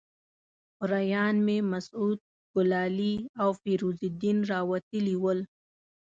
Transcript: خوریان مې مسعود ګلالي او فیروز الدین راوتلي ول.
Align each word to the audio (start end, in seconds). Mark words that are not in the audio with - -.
خوریان 0.75 1.35
مې 1.45 1.57
مسعود 1.71 2.19
ګلالي 2.53 3.15
او 3.41 3.49
فیروز 3.61 3.97
الدین 4.09 4.37
راوتلي 4.51 5.15
ول. 5.23 5.39